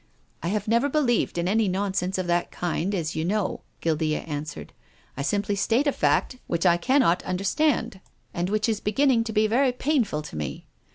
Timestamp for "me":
10.35-10.65